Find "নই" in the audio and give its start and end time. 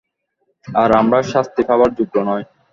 2.29-2.43